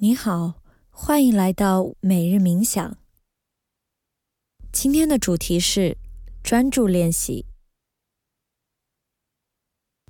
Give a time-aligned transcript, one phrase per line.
[0.00, 2.98] 你好，欢迎来到每日冥想。
[4.70, 5.98] 今天的主题是
[6.40, 7.46] 专注练习。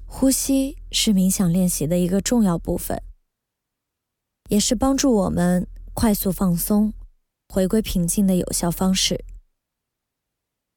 [0.05, 3.03] 呼吸是冥想练习的一个重要部分，
[4.51, 6.93] 也是帮助我们快速放松、
[7.49, 9.25] 回归平静的有效方式。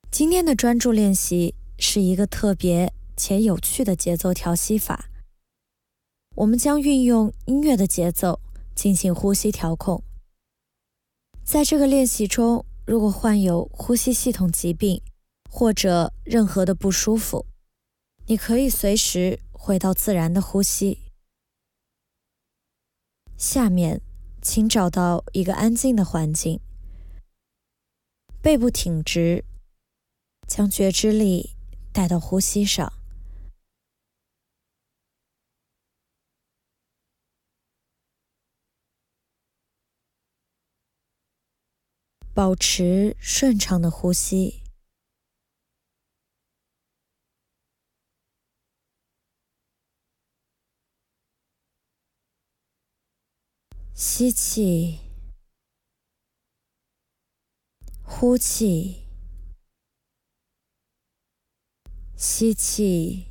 [0.09, 5.09] 今天的专注练习是一个特别且有趣的节奏调息法。
[6.35, 8.39] 我们将运用音乐的节奏。
[8.81, 10.03] 进行呼吸调控。
[11.43, 15.03] 在这个练习中，如果患有呼吸系统疾病
[15.47, 17.45] 或者任何的不舒服，
[18.25, 20.97] 你可以随时回到自然的呼吸。
[23.37, 24.01] 下面，
[24.41, 26.59] 请找到一个安静的环境，
[28.41, 29.45] 背部挺直，
[30.47, 31.51] 将觉知力
[31.93, 32.91] 带到呼吸上。
[42.41, 44.63] 保持顺畅的呼吸，
[53.93, 55.01] 吸气，
[58.03, 59.03] 呼气，
[62.17, 63.27] 吸气，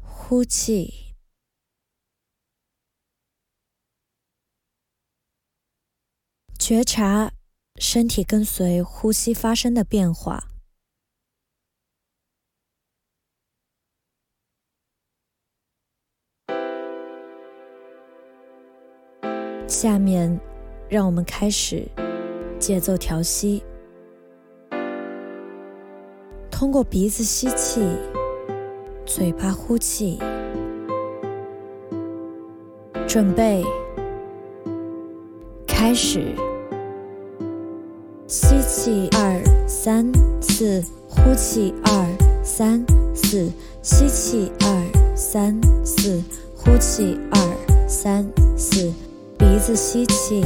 [0.00, 1.05] 呼气。
[6.68, 7.30] 觉察
[7.76, 10.48] 身体跟随呼吸发生的变化。
[19.68, 20.40] 下面，
[20.88, 21.86] 让我们开始
[22.58, 23.62] 节奏调息。
[26.50, 27.80] 通过鼻子吸气，
[29.06, 30.18] 嘴巴呼气。
[33.06, 33.62] 准备，
[35.64, 36.34] 开始。
[38.28, 40.10] 吸气，二三
[40.40, 43.48] 四；呼气，二三四；
[43.82, 45.54] 吸气，二三
[45.84, 46.20] 四；
[46.56, 48.26] 呼气，二三
[48.56, 48.92] 四。
[49.38, 50.42] 鼻子吸气，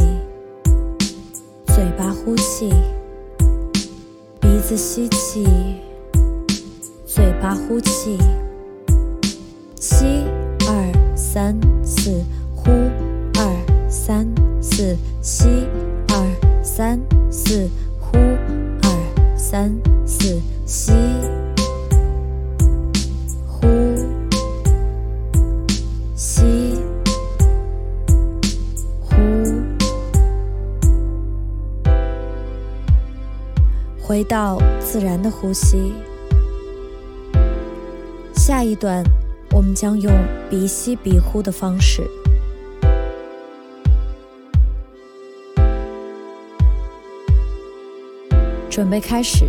[1.69, 2.69] 嘴巴呼气；
[4.39, 5.47] 鼻子吸气，
[7.07, 8.19] 嘴巴呼气。
[9.81, 10.05] 吸，
[10.69, 12.11] 二三四；
[12.55, 12.71] 呼，
[13.39, 14.29] 二三
[14.61, 15.49] 四；吸，
[16.81, 16.99] 三。
[17.31, 17.69] 四
[18.01, 19.71] 呼二三
[20.07, 20.93] 四吸
[23.47, 23.69] 呼
[26.17, 26.43] 吸
[28.99, 29.15] 呼，
[34.01, 35.93] 回到自然的呼吸。
[38.35, 39.05] 下一段，
[39.53, 40.11] 我们将用
[40.49, 42.09] 鼻吸鼻呼的方式。
[48.81, 49.47] 准备开始，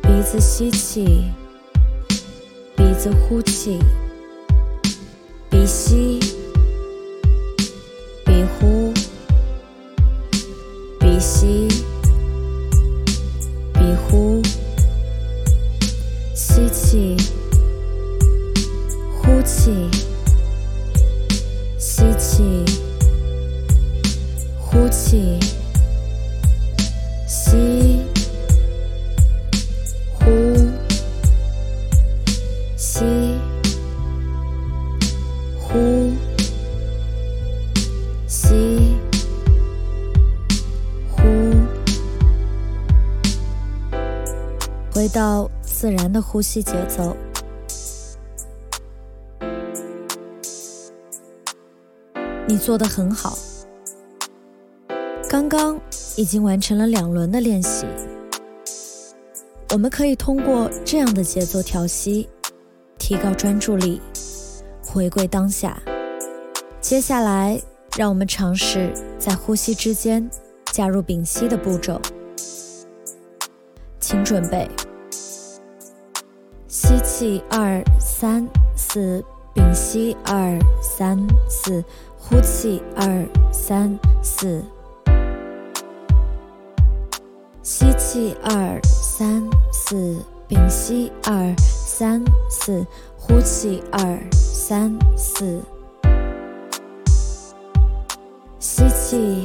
[0.00, 1.30] 鼻子吸气，
[2.74, 3.78] 鼻子呼气，
[5.50, 6.18] 鼻吸，
[8.24, 8.94] 鼻呼，
[10.98, 11.68] 鼻吸，
[46.14, 47.14] 的呼吸节奏。
[52.46, 53.36] 你做的很好。
[55.28, 55.80] 刚刚
[56.16, 57.86] 已经完成了两轮的练习，
[59.72, 62.28] 我们可以通过这样的节奏调息，
[62.98, 64.00] 提高专注力，
[64.86, 65.76] 回归当下。
[66.80, 67.60] 接下来，
[67.96, 70.30] 让我们尝试在呼吸之间
[70.66, 72.00] 加入屏息的步骤。
[73.98, 74.68] 请准备：
[76.86, 78.46] 吸气二三
[78.76, 81.82] 四，屏息二三四，
[82.18, 84.62] 呼气二三四。
[87.62, 89.42] 吸气，二三
[89.72, 95.62] 四，屏息，二三四，呼气，二三四。
[98.60, 99.42] 吸气，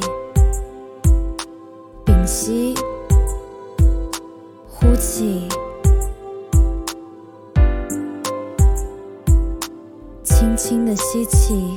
[2.03, 2.75] 屏息，
[4.67, 5.47] 呼气。
[10.59, 11.73] 轻的吸气，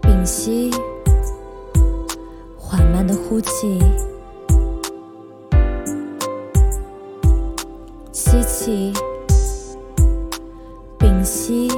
[0.00, 0.70] 屏息，
[2.56, 3.82] 缓慢的呼气，
[8.12, 8.92] 吸气，
[11.00, 11.68] 屏息，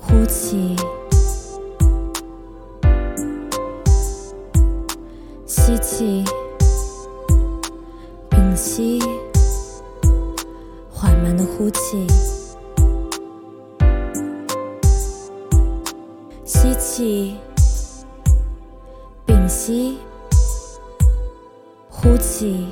[0.00, 0.74] 呼气，
[5.44, 6.24] 吸气，
[16.54, 17.38] 吸气，
[19.24, 19.98] 屏息，
[21.88, 22.66] 呼气，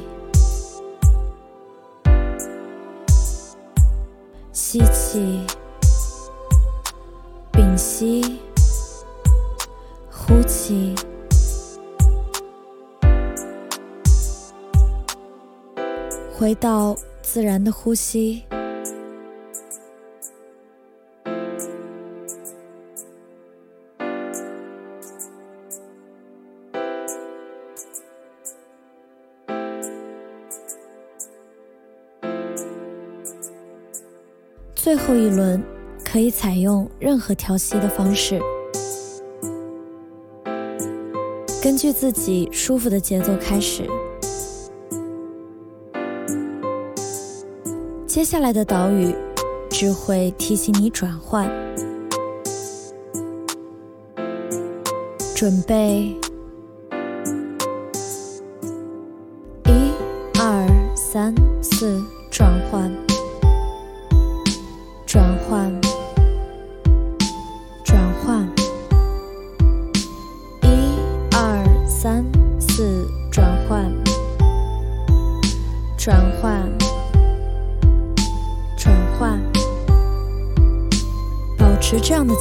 [4.53, 5.41] 吸气，
[7.50, 8.41] 屏息，
[10.11, 10.94] 呼气，
[16.31, 18.44] 回到自然的呼吸。
[34.92, 35.62] 最后一轮
[36.04, 38.40] 可以采用任何调息的方式，
[41.62, 43.84] 根据自己舒服的节奏开始。
[48.04, 49.14] 接下来的岛屿
[49.70, 51.48] 只会提醒你转换，
[55.36, 56.12] 准备，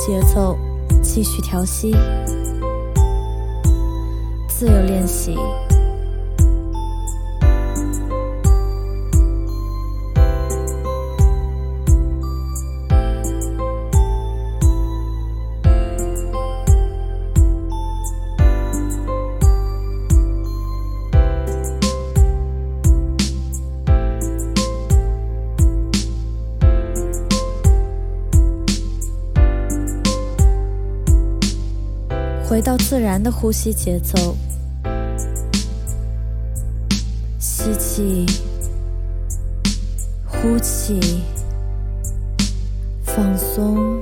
[0.06, 0.58] 节奏，
[1.04, 1.94] 继续调息，
[4.48, 5.36] 自由练习。
[32.60, 34.36] 回到自然的呼吸节奏，
[37.40, 38.26] 吸气，
[40.26, 41.00] 呼气，
[43.06, 44.02] 放松，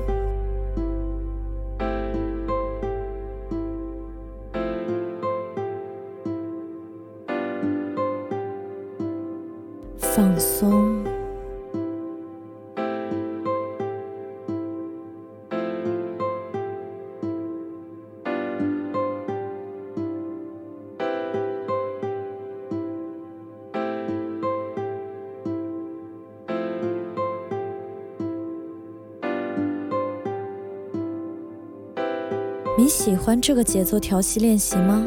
[32.79, 35.03] 你喜欢这个节奏调息练习吗？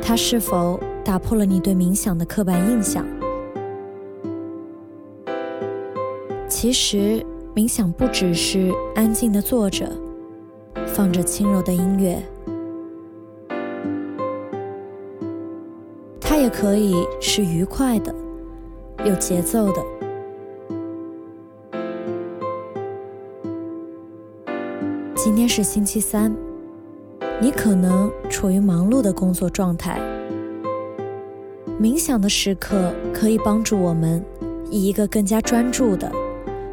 [0.00, 3.04] 它是否打破了你对冥想的刻板印象？
[6.48, 7.26] 其实，
[7.56, 9.90] 冥想不只是安静的坐着，
[10.86, 12.22] 放着轻柔的音乐，
[16.20, 18.14] 它也可以是愉快的、
[19.04, 19.99] 有节奏的。
[25.52, 26.32] 是星期三，
[27.40, 30.00] 你可能处于忙碌的工作状态。
[31.80, 34.24] 冥想的时刻可以帮助我们
[34.70, 36.08] 以一个更加专注的、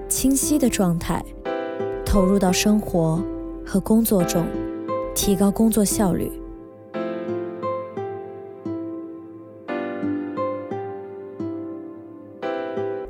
[0.07, 1.25] 清晰的状态
[2.05, 3.19] 投入到生活
[3.65, 4.45] 和工作中，
[5.15, 6.31] 提高工作效率。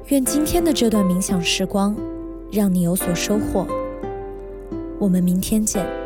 [0.06, 1.94] 愿今天的这段冥想时光
[2.50, 3.68] 让你有所收获。
[5.00, 5.97] 我们明天见。